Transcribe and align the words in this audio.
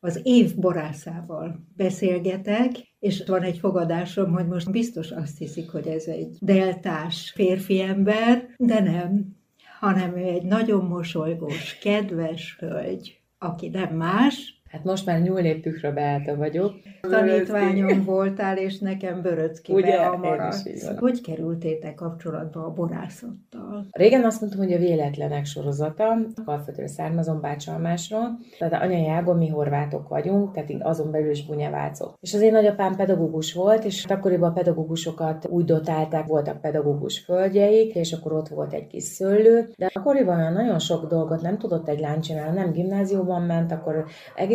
az 0.00 0.20
év 0.22 0.56
borászával 0.56 1.66
beszélgetek, 1.76 2.70
és 2.98 3.22
van 3.26 3.42
egy 3.42 3.58
fogadásom, 3.58 4.32
hogy 4.32 4.46
most 4.46 4.70
biztos 4.70 5.10
azt 5.10 5.38
hiszik, 5.38 5.70
hogy 5.70 5.86
ez 5.86 6.06
egy 6.06 6.36
deltás 6.40 7.32
férfi 7.34 7.80
ember, 7.80 8.54
de 8.56 8.80
nem, 8.80 9.36
hanem 9.80 10.16
ő 10.16 10.22
egy 10.24 10.42
nagyon 10.42 10.84
mosolygós, 10.84 11.78
kedves 11.78 12.56
hölgy, 12.58 13.20
aki 13.38 13.68
nem 13.68 13.96
más, 13.96 14.59
Hát 14.70 14.84
most 14.84 15.06
már 15.06 15.20
nyúlnépükre 15.20 15.90
beállta 15.90 16.36
vagyok. 16.36 16.72
Tanítványom 17.00 18.04
voltál, 18.04 18.56
és 18.56 18.78
nekem 18.78 19.22
Böröckibe 19.22 19.78
Ugye, 19.78 19.96
a 19.96 20.16
van. 20.16 20.52
Hogy 20.98 21.20
kerültétek 21.20 21.94
kapcsolatba 21.94 22.64
a 22.64 22.72
borászattal? 22.72 23.86
Régen 23.90 24.24
azt 24.24 24.40
mondtam, 24.40 24.62
hogy 24.62 24.72
a 24.72 24.78
véletlenek 24.78 25.44
sorozata, 25.44 26.16
Alföldről 26.44 26.86
származom 26.86 27.40
Bácsalmásról, 27.40 28.38
tehát 28.58 28.82
anyai 28.82 29.08
ágon 29.08 29.36
mi 29.36 29.48
horvátok 29.48 30.08
vagyunk, 30.08 30.52
tehát 30.52 30.70
azon 30.78 31.10
belül 31.10 31.30
is 31.30 31.46
bunyavácok. 31.46 32.16
És 32.20 32.34
az 32.34 32.40
én 32.40 32.52
nagyapám 32.52 32.96
pedagógus 32.96 33.52
volt, 33.52 33.84
és 33.84 34.04
akkoriban 34.04 34.50
a 34.50 34.52
pedagógusokat 34.52 35.46
úgy 35.48 35.64
dotálták, 35.64 36.26
voltak 36.26 36.60
pedagógus 36.60 37.18
földjeik, 37.18 37.94
és 37.94 38.12
akkor 38.12 38.32
ott 38.32 38.48
volt 38.48 38.72
egy 38.72 38.86
kis 38.86 39.02
szőlő, 39.02 39.68
de 39.76 39.90
akkoriban 39.94 40.52
nagyon 40.52 40.78
sok 40.78 41.08
dolgot 41.08 41.40
nem 41.40 41.58
tudott 41.58 41.88
egy 41.88 42.00
lány 42.00 42.20
csinálni, 42.20 42.58
nem 42.58 42.72
gimnáziumban 42.72 43.42
ment, 43.42 43.72
akkor 43.72 44.04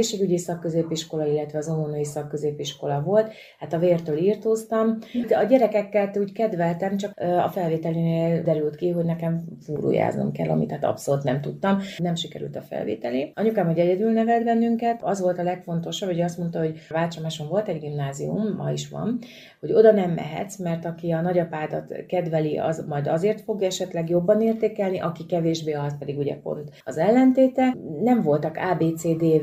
egészségügyi 0.05 0.37
szakközépiskola, 0.37 1.25
illetve 1.25 1.57
az 1.57 1.69
óvónői 1.69 2.03
szakközépiskola 2.03 3.01
volt, 3.01 3.31
hát 3.59 3.73
a 3.73 3.77
vértől 3.77 4.17
írtóztam. 4.17 4.97
A 5.29 5.43
gyerekekkel 5.43 6.11
úgy 6.19 6.31
kedveltem, 6.31 6.97
csak 6.97 7.19
a 7.45 7.49
felvételinél 7.49 8.41
derült 8.41 8.75
ki, 8.75 8.89
hogy 8.89 9.05
nekem 9.05 9.43
fúrójáznom 9.61 10.31
kell, 10.31 10.49
amit 10.49 10.71
hát 10.71 10.83
abszolút 10.83 11.23
nem 11.23 11.41
tudtam. 11.41 11.79
Nem 11.97 12.15
sikerült 12.15 12.55
a 12.55 12.61
felvételi. 12.61 13.31
Anyukám, 13.35 13.65
hogy 13.65 13.79
egyedül 13.79 14.11
nevelt 14.11 14.43
bennünket, 14.43 14.99
az 15.03 15.21
volt 15.21 15.39
a 15.39 15.43
legfontosabb, 15.43 16.09
hogy 16.09 16.21
azt 16.21 16.37
mondta, 16.37 16.59
hogy 16.59 16.79
Vácsamáson 16.89 17.47
volt 17.47 17.67
egy 17.67 17.79
gimnázium, 17.79 18.55
ma 18.57 18.71
is 18.71 18.89
van, 18.89 19.19
hogy 19.59 19.73
oda 19.73 19.91
nem 19.91 20.11
mehetsz, 20.11 20.57
mert 20.57 20.85
aki 20.85 21.11
a 21.11 21.21
nagyapádat 21.21 21.93
kedveli, 22.07 22.57
az 22.57 22.85
majd 22.87 23.07
azért 23.07 23.41
fog 23.41 23.61
esetleg 23.61 24.09
jobban 24.09 24.41
értékelni, 24.41 24.99
aki 24.99 25.25
kevésbé, 25.25 25.71
az 25.71 25.97
pedig 25.97 26.17
ugye 26.17 26.35
pont 26.35 26.69
az 26.83 26.97
ellentéte. 26.97 27.75
Nem 28.03 28.21
voltak 28.21 28.57
ABCD 28.57 29.41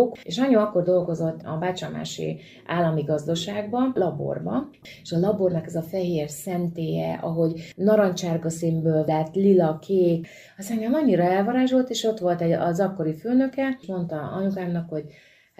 verziók, 0.00 0.18
és 0.22 0.38
anyu 0.38 0.58
akkor 0.58 0.82
dolgozott 0.82 1.40
a 1.44 1.56
Bácsamási 1.58 2.40
állami 2.66 3.02
gazdaságban, 3.02 3.92
laborban, 3.94 4.70
és 5.02 5.12
a 5.12 5.18
labornak 5.18 5.66
ez 5.66 5.74
a 5.74 5.82
fehér 5.82 6.28
szentélye, 6.28 7.18
ahogy 7.22 7.72
narancsárga 7.76 8.50
színből 8.50 9.04
lett, 9.06 9.34
lila, 9.34 9.78
kék, 9.78 10.26
az 10.56 10.70
engem 10.70 10.94
annyira 10.94 11.22
elvarázsolt, 11.22 11.90
és 11.90 12.04
ott 12.04 12.18
volt 12.18 12.40
egy, 12.40 12.52
az 12.52 12.80
akkori 12.80 13.14
főnöke, 13.14 13.78
és 13.80 13.86
mondta 13.86 14.16
anyukámnak, 14.16 14.88
hogy 14.88 15.04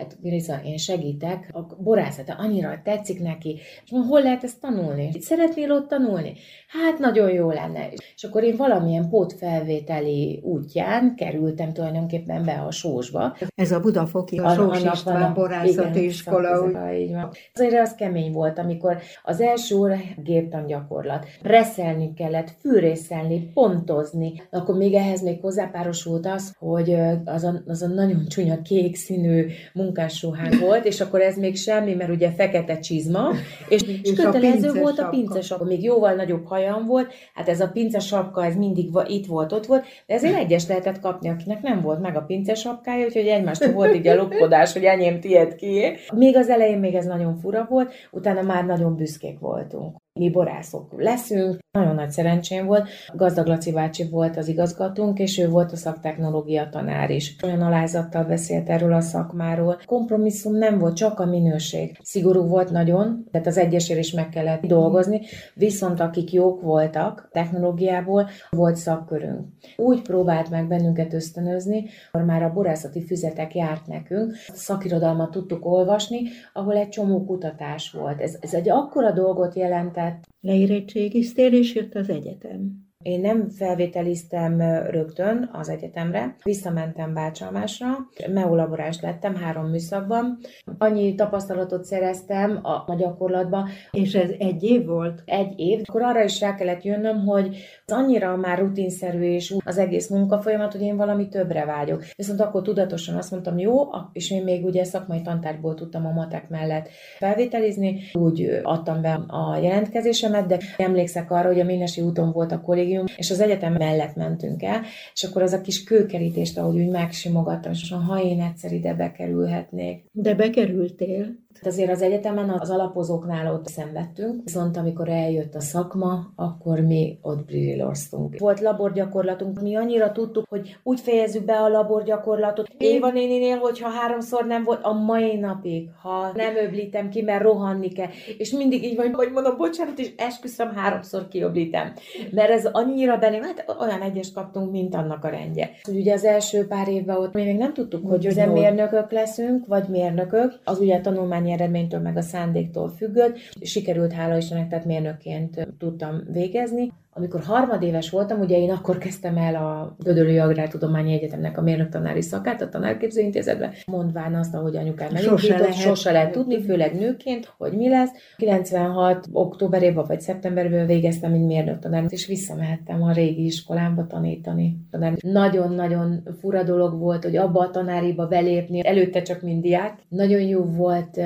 hát 0.00 0.16
Grisa, 0.22 0.60
én 0.64 0.76
segítek, 0.76 1.50
a 1.52 1.82
borászata 1.82 2.34
annyira 2.38 2.80
tetszik 2.84 3.20
neki, 3.22 3.58
és 3.84 3.90
mondom, 3.90 4.10
hol 4.10 4.22
lehet 4.22 4.44
ezt 4.44 4.60
tanulni? 4.60 5.10
Szeretnél 5.20 5.72
ott 5.72 5.88
tanulni? 5.88 6.32
Hát 6.68 6.98
nagyon 6.98 7.30
jó 7.30 7.50
lenne. 7.50 7.88
És 8.14 8.24
akkor 8.24 8.42
én 8.42 8.56
valamilyen 8.56 9.08
pótfelvételi 9.08 10.40
útján 10.42 11.14
kerültem 11.16 11.72
tulajdonképpen 11.72 12.44
be 12.44 12.52
a 12.52 12.70
sósba. 12.70 13.36
Ez 13.54 13.72
a 13.72 13.80
Budafoki, 13.80 14.38
a 14.38 14.44
An- 14.44 14.54
Sós 14.56 14.82
István 14.92 15.22
a- 15.22 15.32
borászati 15.32 15.98
igen, 15.98 16.08
iskola. 16.08 16.62
úgy- 16.66 17.00
így 17.00 17.12
van. 17.12 17.30
Azért 17.54 17.80
az 17.80 17.94
kemény 17.94 18.32
volt, 18.32 18.58
amikor 18.58 18.96
az 19.24 19.40
első 19.40 19.76
óra 19.76 19.96
géptan 20.24 20.66
gyakorlat. 20.66 21.26
Reszelni 21.42 22.14
kellett, 22.14 22.50
fűrészelni, 22.60 23.50
pontozni. 23.54 24.42
Akkor 24.50 24.76
még 24.76 24.94
ehhez 24.94 25.22
még 25.22 25.40
hozzápárosult 25.40 26.26
az, 26.26 26.54
hogy 26.58 26.94
az 27.24 27.44
a, 27.44 27.62
az 27.66 27.82
a 27.82 27.86
nagyon 27.86 28.26
csúnya 28.28 28.62
kék 28.62 28.96
színű 28.96 29.46
munkásruhán 29.90 30.58
volt, 30.60 30.84
és 30.84 31.00
akkor 31.00 31.20
ez 31.20 31.36
még 31.36 31.56
semmi, 31.56 31.94
mert 31.94 32.10
ugye 32.10 32.30
fekete 32.30 32.78
csizma, 32.78 33.30
és, 33.68 33.82
és, 33.82 34.00
És 34.02 34.12
kötelező 34.12 34.72
volt 34.72 34.98
a 34.98 35.02
sapka. 35.02 35.10
pince 35.10 35.40
sapka. 35.40 35.64
Még 35.64 35.82
jóval 35.82 36.14
nagyobb 36.14 36.46
hajam 36.46 36.86
volt, 36.86 37.12
hát 37.34 37.48
ez 37.48 37.60
a 37.60 37.68
pince 37.68 37.98
sapka, 37.98 38.44
ez 38.44 38.56
mindig 38.56 38.92
va- 38.92 39.08
itt 39.08 39.26
volt, 39.26 39.52
ott 39.52 39.66
volt, 39.66 39.84
de 40.06 40.14
ezért 40.14 40.36
egyes 40.36 40.66
lehetett 40.66 41.00
kapni, 41.00 41.28
akinek 41.28 41.62
nem 41.62 41.80
volt 41.80 42.00
meg 42.00 42.16
a 42.16 42.20
pince 42.20 42.54
sapkája, 42.54 43.04
úgyhogy 43.04 43.26
egymástól 43.26 43.72
volt 43.72 43.94
így 43.94 44.06
a 44.06 44.14
lopkodás, 44.14 44.72
hogy 44.72 44.84
enyém 44.84 45.20
tiéd 45.20 45.54
kié. 45.54 45.96
Még 46.14 46.36
az 46.36 46.48
elején 46.48 46.78
még 46.78 46.94
ez 46.94 47.04
nagyon 47.04 47.36
fura 47.36 47.66
volt, 47.70 47.92
utána 48.10 48.42
már 48.42 48.64
nagyon 48.64 48.96
büszkék 48.96 49.38
voltunk. 49.38 49.96
Mi 50.20 50.30
borászok 50.30 50.94
leszünk, 50.96 51.58
nagyon 51.70 51.94
nagy 51.94 52.10
szerencsém 52.10 52.66
volt. 52.66 52.88
Gazdag 53.14 53.46
Laci 53.46 53.72
bácsi 53.72 54.08
volt 54.08 54.36
az 54.36 54.48
igazgatónk, 54.48 55.18
és 55.18 55.38
ő 55.38 55.48
volt 55.48 55.72
a 55.72 55.76
szaktechnológia 55.76 56.68
tanár 56.68 57.10
is. 57.10 57.36
Olyan 57.44 57.60
alázattal 57.60 58.24
beszélt 58.24 58.68
erről 58.68 58.92
a 58.92 59.00
szakmáról. 59.00 59.80
Kompromisszum 59.86 60.56
nem 60.56 60.78
volt, 60.78 60.96
csak 60.96 61.20
a 61.20 61.24
minőség. 61.24 61.98
Szigorú 62.02 62.46
volt 62.46 62.70
nagyon, 62.70 63.24
tehát 63.30 63.46
az 63.46 63.58
egyesért 63.58 63.98
is 63.98 64.12
meg 64.12 64.28
kellett 64.28 64.66
dolgozni, 64.66 65.20
viszont 65.54 66.00
akik 66.00 66.32
jók 66.32 66.60
voltak 66.60 67.28
technológiából, 67.32 68.28
volt 68.50 68.76
szakkörünk. 68.76 69.46
Úgy 69.76 70.02
próbált 70.02 70.50
meg 70.50 70.68
bennünket 70.68 71.12
ösztönözni, 71.12 71.84
akkor 72.12 72.26
már 72.26 72.42
a 72.42 72.52
borászati 72.52 73.04
füzetek 73.04 73.54
járt 73.54 73.86
nekünk, 73.86 74.34
szakirodalmat 74.52 75.30
tudtuk 75.30 75.66
olvasni, 75.66 76.20
ahol 76.52 76.76
egy 76.76 76.88
csomó 76.88 77.24
kutatás 77.24 77.90
volt. 77.90 78.20
Ez, 78.20 78.36
ez 78.40 78.54
egy 78.54 78.68
akkora 78.68 79.10
dolgot 79.10 79.54
jelentett, 79.54 80.09
Leérettségiztél, 80.40 81.52
és 81.52 81.74
jött 81.74 81.94
az 81.94 82.08
egyetem. 82.08 82.89
Én 83.02 83.20
nem 83.20 83.48
felvételiztem 83.48 84.60
rögtön 84.90 85.50
az 85.52 85.68
egyetemre, 85.68 86.34
visszamentem 86.42 87.14
Bácsalmásra, 87.14 87.86
meolaborás 88.32 89.00
lettem 89.00 89.34
három 89.34 89.66
műszakban. 89.66 90.38
Annyi 90.78 91.14
tapasztalatot 91.14 91.84
szereztem 91.84 92.58
a, 92.62 92.84
a 92.86 92.94
gyakorlatban, 92.98 93.68
És 93.90 94.14
ez 94.14 94.30
egy 94.38 94.62
év 94.62 94.86
volt? 94.86 95.22
egy 95.24 95.58
év, 95.58 95.80
akkor 95.84 96.02
arra 96.02 96.24
is 96.24 96.40
rá 96.40 96.54
kellett 96.54 96.82
jönnöm, 96.82 97.26
hogy 97.26 97.56
az 97.86 97.92
annyira 97.92 98.36
már 98.36 98.58
rutinszerű 98.58 99.22
és 99.22 99.54
az 99.64 99.78
egész 99.78 100.08
munkafolyamat, 100.08 100.72
hogy 100.72 100.82
én 100.82 100.96
valami 100.96 101.28
többre 101.28 101.64
vágyok. 101.64 102.04
Viszont 102.16 102.40
akkor 102.40 102.62
tudatosan 102.62 103.16
azt 103.16 103.30
mondtam, 103.30 103.58
jó, 103.58 103.88
és 104.12 104.30
én 104.30 104.44
még 104.44 104.64
ugye 104.64 104.84
szakmai 104.84 105.22
tantárgyból 105.22 105.74
tudtam 105.74 106.06
a 106.06 106.10
matek 106.10 106.48
mellett 106.48 106.88
felvételizni, 107.18 108.00
úgy 108.12 108.60
adtam 108.62 109.00
be 109.02 109.12
a 109.26 109.56
jelentkezésemet, 109.56 110.46
de 110.46 110.58
emlékszek 110.76 111.30
arra, 111.30 111.48
hogy 111.48 111.60
a 111.60 111.64
Ménesi 111.64 112.00
úton 112.00 112.32
volt 112.32 112.52
a 112.52 112.60
kollégium, 112.90 113.04
és 113.16 113.30
az 113.30 113.40
egyetem 113.40 113.72
mellett 113.72 114.14
mentünk 114.14 114.62
el, 114.62 114.82
és 115.14 115.22
akkor 115.22 115.42
az 115.42 115.52
a 115.52 115.60
kis 115.60 115.84
kőkerítést, 115.84 116.58
ahogy 116.58 116.78
úgy 116.78 116.88
megsimogattam, 116.88 117.72
és 117.72 117.94
ha 118.06 118.22
én 118.22 118.40
egyszer 118.40 118.72
ide 118.72 118.94
bekerülhetnék, 118.94 120.04
De 120.12 120.34
bekerültél. 120.34 121.38
Tehát 121.52 121.74
azért 121.74 121.90
az 121.90 122.02
egyetemen 122.02 122.50
az 122.50 122.70
alapozóknál 122.70 123.52
ott 123.52 123.66
szenvedtünk, 123.66 124.40
viszont 124.44 124.76
amikor 124.76 125.08
eljött 125.08 125.54
a 125.54 125.60
szakma, 125.60 126.32
akkor 126.36 126.80
mi 126.80 127.18
ott 127.22 127.44
brilloztunk. 127.44 128.38
Volt 128.38 128.60
laborgyakorlatunk, 128.60 129.60
mi 129.60 129.76
annyira 129.76 130.12
tudtuk, 130.12 130.46
hogy 130.48 130.76
úgy 130.82 131.00
fejezzük 131.00 131.44
be 131.44 131.52
a 131.52 131.68
laborgyakorlatot. 131.68 132.68
Éva 132.78 133.10
néninél, 133.10 133.56
hogyha 133.56 133.88
háromszor 133.88 134.46
nem 134.46 134.64
volt, 134.64 134.82
a 134.82 134.92
mai 134.92 135.36
napig, 135.36 135.88
ha 136.02 136.32
nem 136.34 136.56
öblítem 136.56 137.08
ki, 137.08 137.22
mert 137.22 137.42
rohanni 137.42 137.88
kell, 137.88 138.08
és 138.38 138.50
mindig 138.50 138.84
így 138.84 138.96
van, 138.96 139.14
hogy 139.14 139.30
mondom, 139.32 139.56
bocsánat, 139.56 139.98
és 139.98 140.12
esküszöm, 140.16 140.74
háromszor 140.74 141.28
kiöblítem. 141.28 141.92
Mert 142.30 142.50
ez 142.50 142.66
annyira 142.72 143.16
belém, 143.16 143.42
hát 143.42 143.76
olyan 143.80 144.00
egyes 144.00 144.32
kaptunk, 144.32 144.70
mint 144.70 144.94
annak 144.94 145.24
a 145.24 145.28
rendje. 145.28 145.70
Ugye 145.88 146.12
az 146.12 146.24
első 146.24 146.66
pár 146.66 146.88
évben 146.88 147.16
ott 147.16 147.32
mi 147.32 147.44
még 147.44 147.56
nem 147.56 147.72
tudtuk, 147.72 148.08
hogy 148.08 148.26
üzemmérnökök 148.26 149.10
leszünk, 149.10 149.66
vagy 149.66 149.88
mérnökök. 149.88 150.60
Az 150.64 150.78
ugye 150.78 150.96
a 150.96 151.00
tanulmányi 151.40 151.52
eredménytől 151.52 152.00
meg 152.00 152.16
a 152.16 152.22
szándéktól 152.22 152.88
függött. 152.88 153.38
Sikerült, 153.60 154.12
hála 154.12 154.36
Istennek, 154.36 154.68
tehát 154.68 154.84
mérnökként 154.84 155.68
tudtam 155.78 156.22
végezni. 156.32 156.92
Amikor 157.12 157.40
harmadéves 157.40 158.10
voltam, 158.10 158.40
ugye 158.40 158.58
én 158.58 158.70
akkor 158.70 158.98
kezdtem 158.98 159.36
el 159.36 159.54
a 159.54 159.96
Gödöllői 159.98 160.38
Agrártudományi 160.38 161.12
Egyetemnek 161.12 161.58
a 161.58 161.62
mérnöktanári 161.62 162.22
szakát, 162.22 162.62
a 162.62 162.68
tanárképző 162.68 163.20
intézetben, 163.20 163.72
mondván 163.86 164.34
azt, 164.34 164.54
ahogy 164.54 164.76
anyukám 164.76 165.08
Sose 165.08 165.30
megindított, 165.30 165.58
lehet 165.58 165.74
sose 165.74 166.12
lehet 166.12 166.32
tudni, 166.32 166.62
főleg 166.62 166.94
nőként, 166.94 167.54
hogy 167.58 167.72
mi 167.72 167.88
lesz. 167.88 168.10
96. 168.36 169.26
októberében 169.32 170.04
vagy 170.06 170.20
szeptemberben 170.20 170.86
végeztem, 170.86 171.30
mint 171.30 171.46
mérnöktanár, 171.46 172.04
és 172.08 172.26
visszamehettem 172.26 173.02
a 173.02 173.12
régi 173.12 173.44
iskolámba 173.44 174.06
tanítani. 174.06 174.76
Nagyon-nagyon 175.20 176.22
fura 176.40 176.62
dolog 176.62 176.98
volt, 176.98 177.24
hogy 177.24 177.36
abba 177.36 177.60
a 177.60 177.70
tanáriba 177.70 178.26
belépni, 178.26 178.86
előtte 178.86 179.22
csak 179.22 179.42
mind 179.42 179.62
diák. 179.62 179.98
Nagyon 180.08 180.40
jó 180.40 180.64
volt 180.64 181.20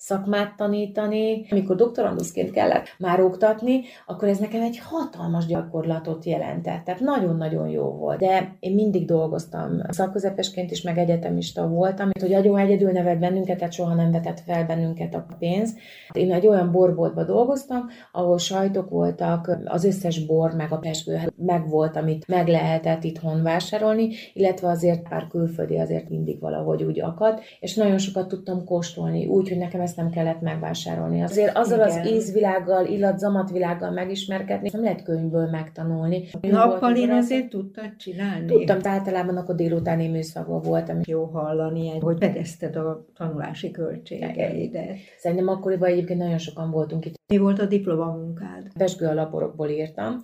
szakmát 0.00 0.56
tanítani. 0.56 1.46
Amikor 1.50 1.76
doktoranduszként 1.76 2.50
kellett 2.50 2.86
már 2.98 3.20
oktatni, 3.20 3.80
akkor 4.06 4.28
ez 4.28 4.38
nekem 4.38 4.62
egy 4.62 4.78
hatalmas 4.78 5.46
gyakorlatot 5.46 6.24
jelentett. 6.24 6.84
Tehát 6.84 7.00
nagyon-nagyon 7.00 7.68
jó 7.68 7.82
volt. 7.82 8.18
De 8.18 8.56
én 8.60 8.74
mindig 8.74 9.04
dolgoztam 9.04 9.80
szakközepesként 9.88 10.70
is, 10.70 10.82
meg 10.82 10.98
egyetemista 10.98 11.68
voltam, 11.68 12.10
hogy 12.20 12.30
nagyon 12.30 12.58
egyedül 12.58 12.90
nevelt 12.90 13.18
bennünket, 13.18 13.58
tehát 13.58 13.72
soha 13.72 13.94
nem 13.94 14.10
vetett 14.10 14.40
fel 14.40 14.66
bennünket 14.66 15.14
a 15.14 15.26
pénz. 15.38 15.76
Én 16.12 16.32
egy 16.32 16.46
olyan 16.46 16.70
borboltban 16.70 17.26
dolgoztam, 17.26 17.86
ahol 18.12 18.38
sajtok 18.38 18.90
voltak, 18.90 19.58
az 19.64 19.84
összes 19.84 20.26
bor, 20.26 20.52
meg 20.52 20.72
a 20.72 20.76
pesgő 20.76 21.14
hát 21.14 21.32
meg 21.36 21.68
volt, 21.68 21.96
amit 21.96 22.28
meg 22.28 22.48
lehetett 22.48 23.04
itthon 23.04 23.42
vásárolni, 23.42 24.08
illetve 24.32 24.68
azért 24.68 25.08
pár 25.08 25.26
külföldi 25.26 25.78
azért 25.78 26.08
mindig 26.08 26.40
valahogy 26.40 26.82
úgy 26.82 27.00
akad, 27.00 27.40
és 27.60 27.74
nagyon 27.74 27.98
sokat 27.98 28.28
tudtam 28.28 28.64
kóstolni, 28.64 29.26
úgy, 29.26 29.48
hogy 29.48 29.58
nekem 29.58 29.80
ezt 29.90 29.98
nem 29.98 30.10
kellett 30.10 30.40
megvásárolni. 30.40 31.22
Azért 31.22 31.56
azzal 31.56 31.78
Igen. 31.78 32.00
az 32.00 32.08
ízvilággal, 32.08 32.86
illat-zamatvilággal 32.86 33.90
megismerkedni, 33.90 34.70
nem 34.72 34.82
lehet 34.82 35.02
könyvből 35.02 35.48
megtanulni. 35.50 36.28
Nappal 36.40 36.96
én 36.96 37.10
azért 37.10 37.48
tudtad 37.48 37.96
csinálni? 37.96 38.46
Tudtam, 38.46 38.78
általában 38.82 39.36
akkor 39.36 39.54
délutáni 39.54 40.08
műszakban 40.08 40.62
voltam. 40.62 41.00
Jó 41.04 41.24
hallani, 41.24 41.98
hogy 41.98 42.16
fedezted 42.20 42.76
a 42.76 43.04
tanulási 43.16 43.70
költségeidet. 43.70 44.96
Szerintem 45.18 45.48
akkoriban 45.48 45.88
egyébként 45.88 46.18
nagyon 46.18 46.38
sokan 46.38 46.70
voltunk 46.70 47.04
itt. 47.04 47.14
Mi 47.26 47.38
volt 47.38 47.60
a 47.60 47.66
diplomamunkád? 47.66 48.66
Pesgő 48.78 49.06
alaporokból 49.06 49.68
írtam, 49.68 50.20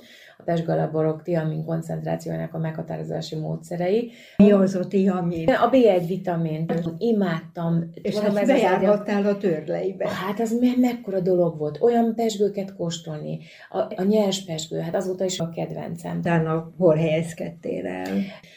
a 0.47 0.51
pesgalaborok 0.53 1.23
tiamin 1.23 1.65
koncentrációjának 1.65 2.55
a 2.55 2.59
meghatározási 2.59 3.37
módszerei. 3.37 4.11
Mi 4.37 4.53
az 4.53 4.75
a 4.75 4.87
tiamin? 4.87 5.49
A 5.49 5.71
B1 5.71 6.05
vitamin. 6.07 6.71
Imádtam. 6.99 7.91
És 8.03 8.19
hát 8.19 8.47
bejárhattál 8.47 9.27
a 9.27 9.37
törleibe. 9.37 10.09
Hát 10.09 10.41
az 10.41 10.59
me- 10.61 10.77
mekkora 10.77 11.21
dolog 11.21 11.59
volt. 11.59 11.79
Olyan 11.81 12.15
pesgőket 12.15 12.75
kóstolni. 12.75 13.39
A, 13.71 13.79
a 13.79 14.03
nyers 14.03 14.45
pesgő, 14.45 14.79
hát 14.79 14.95
azóta 14.95 15.25
is 15.25 15.39
a 15.39 15.49
kedvencem. 15.49 16.19
Utána 16.19 16.73
hol 16.79 16.95
helyezkedtél 16.95 17.87
el? 17.87 18.09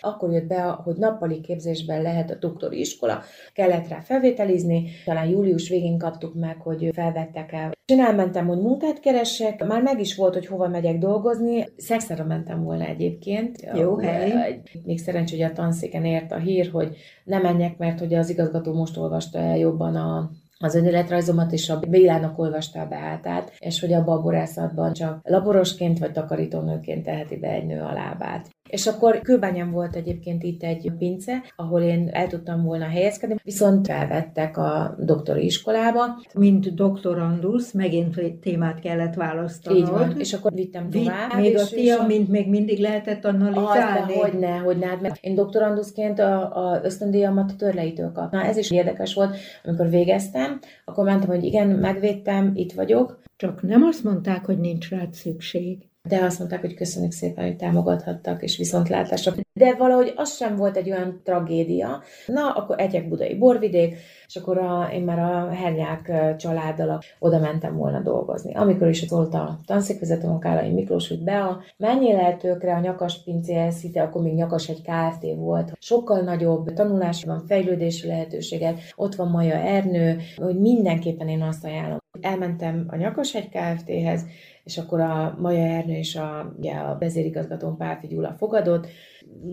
Akkor 0.02 0.32
jött 0.32 0.48
be, 0.48 0.62
hogy 0.62 0.96
nappali 0.96 1.42
képzésben 1.42 2.02
lehet 2.02 2.32
a 2.32 2.36
doktori 2.36 2.80
iskola. 2.80 3.24
Kellett 3.54 3.88
rá 3.88 4.00
felvételizni. 4.00 4.90
Talán 5.06 5.28
július 5.28 5.70
végén 5.70 5.98
kaptuk 5.98 6.36
meg, 6.36 6.62
hogy 6.62 6.90
felvettek 6.94 7.52
el. 7.52 7.78
Én 7.90 8.00
elmentem, 8.00 8.48
hogy 8.48 8.58
munkát 8.58 9.00
keresek. 9.00 9.66
Már 9.66 9.82
meg 9.82 10.00
is 10.00 10.16
volt, 10.16 10.34
hogy 10.34 10.46
hova 10.46 10.68
megyek 10.68 10.98
dolgozni. 10.98 11.68
Szexára 11.78 12.24
mentem 12.24 12.64
volna 12.64 12.86
egyébként. 12.86 13.68
Jó 13.74 13.98
hely. 13.98 14.62
Még 14.84 15.00
szerencsé, 15.00 15.42
hogy 15.42 15.52
a 15.52 15.54
tanszéken 15.54 16.06
ért 16.06 16.32
a 16.32 16.38
hír, 16.38 16.70
hogy 16.72 16.98
nem 17.24 17.42
menjek, 17.42 17.78
mert 17.78 18.00
hogy 18.00 18.14
az 18.14 18.30
igazgató 18.30 18.74
most 18.74 18.98
olvasta 18.98 19.40
el 19.40 19.58
jobban 19.58 19.96
a 19.96 20.30
az 20.62 20.76
önéletrajzomat 20.76 21.52
is 21.52 21.70
a 21.70 21.80
Bélának 21.80 22.40
olvasta 22.40 22.88
be 22.88 22.96
át, 23.24 23.52
és 23.60 23.80
hogy 23.80 23.94
a 23.94 24.04
borászatban 24.04 24.94
csak 24.94 25.20
laborosként 25.24 26.00
vagy 26.00 26.12
takarítónőként 26.12 27.04
teheti 27.04 27.38
be 27.38 27.48
egy 27.48 27.66
nő 27.66 27.82
a 27.82 27.94
lábát. 27.94 28.50
És 28.70 28.88
akkor 28.88 29.22
Kőbányán 29.22 29.72
volt 29.72 29.96
egyébként 29.96 30.44
itt 30.44 30.64
egy 30.64 30.92
pince, 30.98 31.44
ahol 31.56 31.82
én 31.82 32.10
el 32.12 32.28
tudtam 32.28 32.64
volna 32.64 32.86
helyezkedni, 32.86 33.36
viszont 33.44 33.88
felvettek 33.88 34.58
a 34.58 34.96
doktori 35.00 35.46
iskolába. 35.46 36.22
Mint 36.34 36.74
doktorandus, 36.74 37.72
megint 37.72 38.22
témát 38.42 38.80
kellett 38.80 39.14
választanod. 39.14 39.80
Így 39.80 39.88
van, 39.88 40.20
és 40.20 40.34
akkor 40.34 40.54
vittem 40.54 40.90
tovább. 40.90 41.40
Még 41.40 41.58
a 41.58 41.66
tia, 41.66 42.06
mint 42.08 42.30
még 42.30 42.50
mindig 42.50 42.80
lehetett 42.80 43.26
analizálni. 43.26 44.14
Az, 44.14 44.20
hogy 44.20 44.40
ne, 44.40 44.58
hogy 44.58 44.78
ne, 44.78 44.96
mert 45.02 45.18
én 45.22 45.36
doktorandusként 45.36 46.20
a, 46.20 46.56
a 46.56 46.80
ösztöndíjamat 46.84 47.52
a 47.52 47.56
törleitől 47.56 48.12
kaptam. 48.12 48.40
Na, 48.40 48.46
ez 48.46 48.58
is 48.58 48.72
érdekes 48.72 49.14
volt, 49.14 49.36
amikor 49.64 49.90
végeztem, 49.90 50.60
akkor 50.86 51.04
mentem, 51.04 51.30
hogy 51.30 51.44
igen, 51.44 51.68
megvédtem, 51.68 52.52
itt 52.56 52.72
vagyok. 52.72 53.20
Csak 53.36 53.62
nem 53.62 53.84
azt 53.84 54.04
mondták, 54.04 54.46
hogy 54.46 54.60
nincs 54.60 54.90
rád 54.90 55.14
szükség 55.14 55.89
de 56.10 56.24
azt 56.24 56.40
mondták, 56.40 56.62
hogy 56.62 56.74
köszönjük 56.74 57.12
szépen, 57.12 57.46
hogy 57.46 57.56
támogathattak, 57.56 58.44
és 58.44 58.58
viszontlátásra. 58.58 59.34
De 59.54 59.76
valahogy 59.76 60.14
az 60.16 60.36
sem 60.36 60.56
volt 60.56 60.78
egy 60.78 60.92
olyan 60.92 61.22
tragédia. 61.24 62.02
Na, 62.26 62.52
akkor 62.52 62.80
egyek 62.80 63.08
budai 63.10 63.36
borvidék, 63.36 63.96
és 64.28 64.36
akkor 64.36 64.58
a, 64.58 64.90
én 64.94 65.04
már 65.04 65.20
a 65.20 65.50
hernyák 65.50 66.12
családdal 66.38 67.02
oda 67.20 67.40
mentem 67.40 67.76
volna 67.76 68.00
dolgozni. 68.00 68.56
Amikor 68.56 68.88
is 68.88 69.02
ott 69.02 69.10
volt 69.10 69.34
a 69.34 69.60
tanszékvezető 69.66 70.28
Kálai 70.40 70.72
Miklós, 70.72 71.08
hogy 71.08 71.24
be 71.24 71.44
a 71.44 71.62
mennyi 71.78 72.14
lehetőkre 72.14 72.76
a 72.76 72.80
nyakas 72.80 73.24
pincéhez, 73.24 73.82
hitte, 73.82 74.02
akkor 74.02 74.22
még 74.22 74.34
nyakas 74.34 74.70
egy 74.70 74.82
KFT 74.82 75.26
volt. 75.36 75.72
Sokkal 75.80 76.22
nagyobb 76.22 76.74
tanulási 76.74 77.26
van, 77.26 77.44
fejlődési 77.48 78.08
lehetőséget, 78.08 78.80
ott 78.96 79.16
van 79.16 79.28
Maja 79.28 79.56
Ernő, 79.56 80.18
hogy 80.36 80.60
mindenképpen 80.60 81.28
én 81.28 81.42
azt 81.42 81.66
ajánlom. 81.66 81.99
Elmentem 82.22 82.86
a 82.88 82.96
nyakas 82.96 83.36
egy 83.36 83.50
KFT-hez, 83.50 84.26
és 84.64 84.78
akkor 84.78 85.00
a 85.00 85.38
Maja 85.40 85.64
Ernő 85.64 85.94
és 85.94 86.16
a, 86.16 86.54
ugye 86.58 86.74
a 86.74 86.98
vezérigazgatón 87.00 87.78
Pálfi 87.78 88.08
Gyula 88.08 88.36
fogadott, 88.38 88.88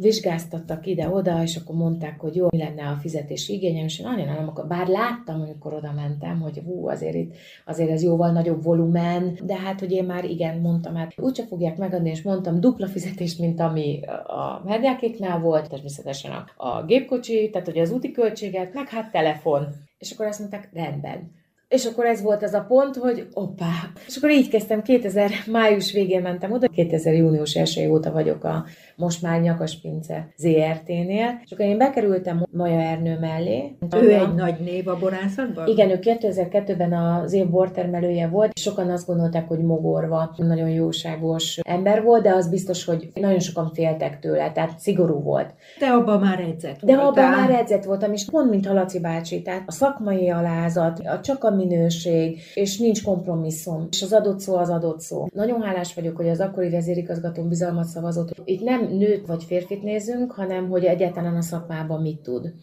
vizsgáztattak 0.00 0.86
ide-oda, 0.86 1.42
és 1.42 1.56
akkor 1.56 1.76
mondták, 1.76 2.20
hogy 2.20 2.36
jó, 2.36 2.46
mi 2.50 2.58
lenne 2.58 2.88
a 2.88 2.96
fizetési 3.00 3.52
igényem, 3.52 3.84
és 3.84 3.98
én 3.98 4.06
nagyon 4.06 4.26
nem 4.26 4.48
akar, 4.48 4.66
bár 4.66 4.86
láttam, 4.86 5.40
amikor 5.40 5.74
oda 5.74 5.92
mentem, 5.92 6.40
hogy 6.40 6.62
hú, 6.64 6.88
azért 6.88 7.14
itt, 7.14 7.34
azért 7.64 7.90
ez 7.90 8.02
jóval 8.02 8.32
nagyobb 8.32 8.62
volumen, 8.62 9.38
de 9.42 9.56
hát, 9.56 9.80
hogy 9.80 9.92
én 9.92 10.04
már 10.04 10.24
igen, 10.24 10.58
mondtam, 10.58 10.94
hát 10.94 11.12
úgyse 11.16 11.46
fogják 11.46 11.76
megadni, 11.76 12.10
és 12.10 12.22
mondtam 12.22 12.60
dupla 12.60 12.86
fizetést, 12.86 13.38
mint 13.38 13.60
ami 13.60 14.00
a 14.26 14.68
hernyákéknál 14.68 15.40
volt, 15.40 15.68
természetesen 15.68 16.32
a, 16.32 16.68
a 16.68 16.84
gépkocsi, 16.84 17.50
tehát 17.50 17.66
hogy 17.66 17.78
az 17.78 17.90
úti 17.90 18.10
költséget, 18.10 18.74
meg 18.74 18.88
hát 18.88 19.10
telefon. 19.10 19.66
És 19.98 20.10
akkor 20.10 20.26
azt 20.26 20.38
mondták, 20.38 20.70
rendben 20.72 21.44
és 21.68 21.84
akkor 21.84 22.04
ez 22.04 22.22
volt 22.22 22.42
az 22.42 22.52
a 22.52 22.64
pont, 22.68 22.96
hogy 22.96 23.26
oppá. 23.32 23.72
És 24.06 24.16
akkor 24.16 24.30
így 24.30 24.48
kezdtem, 24.48 24.82
2000 24.82 25.30
május 25.50 25.92
végén 25.92 26.22
mentem 26.22 26.52
oda, 26.52 26.68
2000 26.68 27.14
június 27.14 27.54
1 27.54 27.86
óta 27.90 28.12
vagyok 28.12 28.44
a 28.44 28.64
most 28.96 29.22
már 29.22 29.40
Nyakaspince 29.40 30.28
ZRT-nél, 30.36 31.40
és 31.44 31.50
akkor 31.50 31.64
én 31.64 31.78
bekerültem 31.78 32.46
Maja 32.50 32.80
Ernő 32.80 33.18
mellé. 33.18 33.76
Ő 33.96 34.12
egy 34.12 34.34
nagy 34.34 34.60
név 34.60 34.88
a 34.88 34.98
borászatban? 34.98 35.66
Igen, 35.66 35.90
ő 35.90 35.98
2002-ben 36.02 36.92
az 36.92 37.32
év 37.32 37.48
bortermelője 37.48 38.28
volt, 38.28 38.58
sokan 38.58 38.90
azt 38.90 39.06
gondolták, 39.06 39.48
hogy 39.48 39.58
mogorva, 39.58 40.34
nagyon 40.36 40.68
jóságos 40.68 41.58
ember 41.62 42.02
volt, 42.02 42.22
de 42.22 42.32
az 42.32 42.48
biztos, 42.48 42.84
hogy 42.84 43.10
nagyon 43.14 43.40
sokan 43.40 43.70
féltek 43.74 44.18
tőle, 44.18 44.52
tehát 44.52 44.78
szigorú 44.78 45.22
volt. 45.22 45.54
De 45.78 45.86
abban 45.86 46.20
már 46.20 46.40
edzett 46.40 46.84
De 46.84 46.94
abban 46.94 47.30
már 47.30 47.50
edzett 47.50 47.84
voltam, 47.84 48.12
és 48.12 48.24
pont 48.24 48.50
mint 48.50 48.66
Halaci 48.66 49.00
bácsi, 49.00 49.42
tehát 49.42 49.62
a 49.66 49.72
szakmai 49.72 50.30
alázat, 50.30 50.98
a 50.98 51.20
csak 51.20 51.44
a 51.44 51.54
minőség, 51.56 52.38
és 52.54 52.78
nincs 52.78 53.02
kompromisszum, 53.02 53.88
és 53.90 54.02
az 54.02 54.12
adott 54.12 54.40
szó 54.40 54.56
az 54.56 54.70
adott 54.70 55.00
szó. 55.00 55.26
Nagyon 55.32 55.62
hálás 55.62 55.94
vagyok, 55.94 56.16
hogy 56.16 56.28
az 56.28 56.40
akkori 56.40 56.70
vezérigazgató 56.70 57.42
bizalmat 57.42 57.86
szavazott. 57.86 58.30
Itt 58.44 58.62
nem 58.62 58.86
nőt 58.86 59.26
vagy 59.26 59.44
férfit 59.44 59.82
nézünk, 59.82 60.32
hanem 60.32 60.68
hogy 60.68 60.84
egyáltalán 60.84 61.36
a 61.36 61.42
szakmában 61.42 62.00
mit 62.00 62.20
tud. 62.20 62.54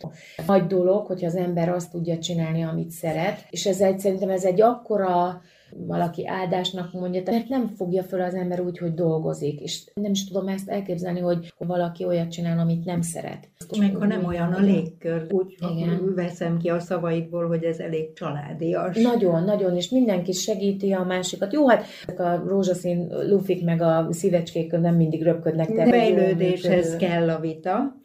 Nagy 0.47 0.67
dolog, 0.67 1.05
hogy 1.05 1.25
az 1.25 1.35
ember 1.35 1.69
azt 1.69 1.91
tudja 1.91 2.17
csinálni, 2.17 2.63
amit 2.63 2.89
szeret, 2.89 3.45
és 3.49 3.65
ez 3.65 3.81
egy, 3.81 3.99
szerintem 3.99 4.29
ez 4.29 4.45
egy 4.45 4.61
akkora 4.61 5.41
valaki 5.77 6.27
áldásnak 6.27 6.93
mondja, 6.93 7.21
mert 7.25 7.47
nem 7.47 7.67
fogja 7.67 8.03
föl 8.03 8.21
az 8.21 8.33
ember 8.33 8.59
úgy, 8.59 8.77
hogy 8.77 8.93
dolgozik, 8.93 9.59
és 9.59 9.83
nem 9.93 10.11
is 10.11 10.27
tudom 10.27 10.47
ezt 10.47 10.69
elképzelni, 10.69 11.19
hogy 11.19 11.53
valaki 11.57 12.05
olyat 12.05 12.31
csinál, 12.31 12.59
amit 12.59 12.85
nem 12.85 13.01
szeret. 13.01 13.49
Még 13.79 13.95
ha 13.95 14.05
nem 14.05 14.25
olyan 14.25 14.53
a 14.53 14.59
légkör, 14.59 15.27
úgy 15.31 15.55
Igen. 15.75 16.13
veszem 16.15 16.57
ki 16.57 16.69
a 16.69 16.79
szavaikból, 16.79 17.47
hogy 17.47 17.63
ez 17.63 17.79
elég 17.79 18.13
családias. 18.13 18.97
Nagyon, 18.97 19.43
nagyon, 19.43 19.75
és 19.75 19.89
mindenki 19.89 20.31
segíti 20.31 20.91
a 20.91 21.03
másikat. 21.03 21.53
Jó, 21.53 21.67
hát 21.67 22.19
a 22.19 22.43
rózsaszín 22.47 23.07
lufik 23.29 23.63
meg 23.63 23.81
a 23.81 24.07
szívecskék 24.09 24.71
nem 24.71 24.95
mindig 24.95 25.23
röpködnek. 25.23 25.71
De 25.71 25.85
fejlődéshez 25.85 26.95
kell 26.95 27.29
a 27.29 27.39
vita, 27.39 27.95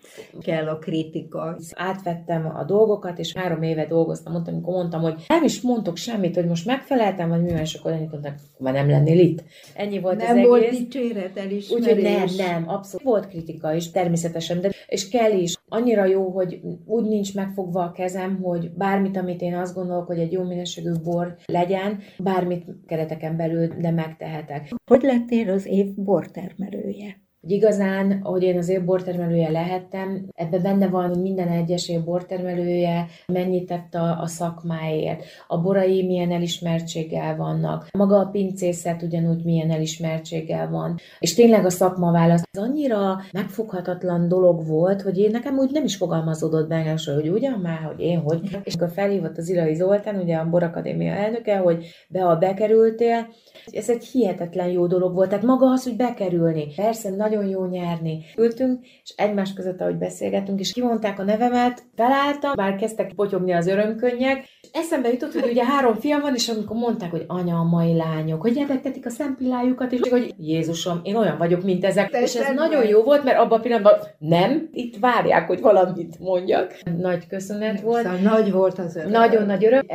kell 0.40 0.69
a 0.69 0.78
kritika. 0.78 1.59
Átvettem 1.75 2.52
a 2.57 2.64
dolgokat, 2.64 3.19
és 3.19 3.33
három 3.33 3.62
éve 3.62 3.87
dolgoztam, 3.87 4.33
mondtam, 4.33 4.54
amikor 4.54 4.75
mondtam, 4.75 5.00
hogy 5.00 5.25
nem 5.28 5.45
is 5.45 5.61
mondtok 5.61 5.97
semmit, 5.97 6.35
hogy 6.35 6.47
most 6.47 6.66
megfeleltem, 6.66 7.28
vagy 7.28 7.43
mi 7.43 7.52
van, 7.59 7.67
és 7.67 7.75
akkor 7.75 7.93
annyit 7.93 8.11
mondták, 8.11 8.38
már 8.59 8.73
nem 8.73 8.88
lennél 8.88 9.19
itt. 9.19 9.45
Ennyi 9.75 9.99
volt 10.00 10.17
nem 10.17 10.38
az 10.38 10.47
volt 10.47 10.62
egész. 10.62 10.79
dicséret, 10.79 11.37
elismerés. 11.38 11.71
Úgyhogy 11.71 12.03
nem, 12.03 12.27
nem, 12.37 12.69
abszolút. 12.69 13.07
Volt 13.07 13.29
kritika 13.29 13.75
is, 13.75 13.91
természetesen, 13.91 14.61
de 14.61 14.71
és 14.87 15.09
kell 15.09 15.33
is. 15.33 15.55
Annyira 15.69 16.05
jó, 16.05 16.31
hogy 16.31 16.61
úgy 16.87 17.05
nincs 17.05 17.35
megfogva 17.35 17.83
a 17.83 17.93
kezem, 17.93 18.43
hogy 18.43 18.71
bármit, 18.71 19.17
amit 19.17 19.41
én 19.41 19.55
azt 19.55 19.75
gondolok, 19.75 20.07
hogy 20.07 20.19
egy 20.19 20.33
jó 20.33 20.43
minőségű 20.43 20.93
bor 21.05 21.37
legyen, 21.45 21.99
bármit 22.19 22.65
kereteken 22.87 23.37
belül, 23.37 23.67
de 23.67 23.91
megtehetek. 23.91 24.69
Hogy 24.91 25.03
lettél 25.03 25.50
az 25.50 25.67
év 25.67 25.95
bortermelője? 25.95 27.27
Hogy 27.49 27.57
igazán, 27.57 28.21
hogy 28.23 28.43
én 28.43 28.59
az 28.59 28.69
évbortermelője 28.69 29.50
lehettem, 29.50 30.26
ebben 30.35 30.62
benne 30.62 30.88
van, 30.88 31.09
hogy 31.09 31.21
minden 31.21 31.49
egyes 31.49 31.88
évbortermelője 31.88 33.07
mennyit 33.26 33.67
tett 33.67 33.95
a, 33.95 34.21
a 34.21 34.26
szakmáért, 34.26 35.25
a 35.47 35.61
borai 35.61 36.07
milyen 36.07 36.33
elismertséggel 36.33 37.37
vannak, 37.37 37.88
maga 37.93 38.19
a 38.19 38.26
pincészet 38.26 39.02
ugyanúgy 39.02 39.45
milyen 39.45 39.71
elismertséggel 39.71 40.69
van. 40.71 40.99
És 41.19 41.35
tényleg 41.35 41.64
a 41.64 41.71
szakma 41.71 42.12
válasz 42.12 42.43
az 42.50 42.61
annyira 42.61 43.21
megfoghatatlan 43.33 44.28
dolog 44.28 44.67
volt, 44.67 45.02
hogy 45.02 45.19
én 45.19 45.31
nekem 45.31 45.59
úgy 45.59 45.71
nem 45.71 45.85
is 45.85 45.97
fogalmazódott 45.97 46.69
benne, 46.69 46.95
hogy 47.14 47.28
ugyan 47.28 47.59
már, 47.61 47.81
hogy 47.83 48.00
én 48.00 48.19
hogy. 48.19 48.59
És 48.64 48.75
akkor 48.75 48.90
felhívott 48.90 49.38
az 49.38 49.49
Ilai 49.49 49.75
Zoltán, 49.75 50.17
ugye 50.17 50.37
a 50.37 50.49
Borakadémia 50.49 51.12
elnöke, 51.12 51.57
hogy 51.57 51.87
be, 52.09 52.21
ha 52.21 52.37
bekerültél, 52.37 53.26
ez 53.73 53.90
egy 53.90 54.05
hihetetlen 54.05 54.69
jó 54.69 54.87
dolog 54.87 55.14
volt. 55.14 55.28
Tehát 55.28 55.45
maga 55.45 55.67
az, 55.67 55.85
hogy 55.85 55.97
bekerülni. 55.97 56.67
Persze, 56.76 57.11
nagyon 57.11 57.38
jó 57.42 57.66
nyerni. 57.66 58.25
Ültünk, 58.37 58.87
és 59.02 59.12
egymás 59.16 59.52
között, 59.52 59.80
ahogy 59.80 59.97
beszélgettünk, 59.97 60.61
és 60.61 60.73
kimondták 60.73 61.18
a 61.18 61.23
nevemet, 61.23 61.83
felálltam, 61.97 62.52
már 62.57 62.76
kezdtek 62.76 63.12
potyogni 63.14 63.52
az 63.52 63.66
örömkönnyek, 63.66 64.45
eszembe 64.73 65.09
jutott, 65.09 65.33
hogy 65.33 65.50
ugye 65.50 65.64
három 65.64 65.95
fiam 65.95 66.21
van, 66.21 66.35
és 66.35 66.49
amikor 66.49 66.76
mondták, 66.76 67.11
hogy 67.11 67.25
anya, 67.26 67.57
a 67.57 67.64
mai 67.64 67.97
lányok, 67.97 68.40
hogy 68.40 68.57
ebegtetik 68.57 69.07
a 69.07 69.11
szempillájukat, 69.11 69.92
és 69.92 70.09
hogy 70.09 70.35
Jézusom, 70.38 71.00
én 71.02 71.16
olyan 71.16 71.38
vagyok, 71.38 71.62
mint 71.62 71.85
ezek. 71.85 72.11
Te 72.11 72.23
és 72.23 72.35
ez 72.35 72.54
nagyon 72.54 72.87
jó 72.87 73.02
volt, 73.02 73.25
mert 73.25 73.38
abban 73.38 73.59
a 73.59 73.62
pillanatban 73.62 73.99
nem, 74.18 74.68
itt 74.73 74.97
várják, 74.97 75.47
hogy 75.47 75.61
valamit 75.61 76.18
mondjak. 76.18 76.75
Nagy 76.99 77.26
köszönet 77.26 77.80
volt. 77.80 78.02
Szóval 78.02 78.18
nagy 78.18 78.52
volt 78.52 78.78
az 78.78 78.97
öröm. 78.97 79.11
Nagyon 79.11 79.47
nagy 79.47 79.64
öröm. 79.64 79.87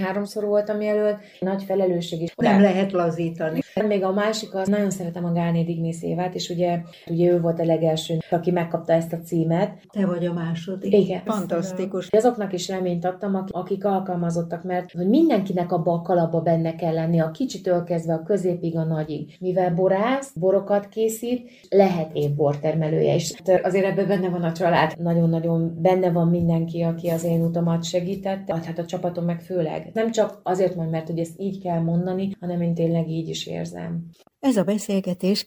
Háromszor 0.00 0.44
voltam 0.44 0.80
jelölt, 0.80 1.18
nagy 1.40 1.62
felelősség 1.62 2.22
is. 2.22 2.34
Nem 2.36 2.60
lehet 2.60 2.92
lazítani. 2.92 3.60
Még 3.86 4.04
a 4.04 4.12
másik 4.12 4.54
az, 4.54 4.68
nagyon 4.68 4.90
szeretem 4.90 5.24
a 5.24 5.32
Gálné 5.32 5.62
Dignész 5.62 6.02
Évát, 6.02 6.34
és 6.34 6.48
ugye, 6.48 6.75
ugye 7.06 7.30
ő 7.30 7.40
volt 7.40 7.60
a 7.60 7.64
legelső, 7.64 8.18
aki 8.30 8.50
megkapta 8.50 8.92
ezt 8.92 9.12
a 9.12 9.20
címet. 9.20 9.78
Te 9.92 10.06
vagy 10.06 10.26
a 10.26 10.32
második. 10.32 10.92
Igen. 10.92 11.20
Fantasztikus. 11.24 12.08
Azoknak 12.10 12.52
is 12.52 12.68
reményt 12.68 13.04
adtam, 13.04 13.44
akik 13.50 13.84
alkalmazottak, 13.84 14.62
mert 14.62 14.92
hogy 14.92 15.08
mindenkinek 15.08 15.72
abba 15.72 15.92
a 15.92 16.02
kalapba 16.02 16.40
benne 16.40 16.74
kell 16.74 16.94
lenni, 16.94 17.20
a 17.20 17.30
kicsitől 17.30 17.84
kezdve 17.84 18.14
a 18.14 18.22
középig, 18.22 18.76
a 18.76 18.84
nagyig. 18.84 19.36
Mivel 19.40 19.74
borász, 19.74 20.32
borokat 20.34 20.88
készít, 20.88 21.50
lehet 21.68 22.10
évbortermelője, 22.12 23.14
és 23.14 23.34
azért 23.62 23.86
ebben 23.86 24.06
benne 24.06 24.28
van 24.28 24.42
a 24.42 24.52
család. 24.52 24.98
Nagyon-nagyon 24.98 25.78
benne 25.80 26.10
van 26.10 26.28
mindenki, 26.28 26.82
aki 26.82 27.08
az 27.08 27.24
én 27.24 27.44
utamat 27.44 27.84
segített, 27.84 28.50
hát 28.50 28.78
a 28.78 28.84
csapatom 28.84 29.24
meg 29.24 29.40
főleg. 29.40 29.90
Nem 29.92 30.10
csak 30.10 30.40
azért 30.42 30.74
mondom, 30.74 30.92
mert 30.92 31.06
hogy 31.06 31.18
ezt 31.18 31.40
így 31.40 31.62
kell 31.62 31.80
mondani, 31.80 32.30
hanem 32.40 32.62
én 32.62 32.74
tényleg 32.74 33.08
így 33.08 33.28
is 33.28 33.46
érzem. 33.46 34.04
Ez 34.40 34.56
a 34.56 34.64
beszélgetés 34.64 35.44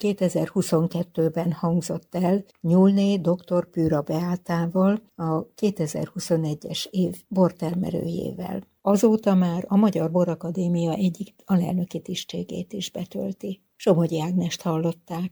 2022-ben 1.20 1.52
hangzott 1.52 2.16
el 2.16 2.46
Nyúlné 2.62 3.18
dr. 3.18 3.70
Pűra 3.70 4.02
Beátával, 4.02 5.02
a 5.16 5.48
2021-es 5.54 6.86
év 6.90 7.24
bortermelőjével. 7.28 8.64
Azóta 8.82 9.36
már 9.36 9.66
a 9.68 9.76
Magyar 9.76 10.12
Borakadémia 10.12 10.94
egyik 10.94 11.34
alelnöki 11.46 12.02
tisztségét 12.02 12.74
is 12.74 12.92
betölti. 12.92 13.62
Somogyi 13.76 14.22
Ágnest 14.22 14.62
hallották. 14.62 15.28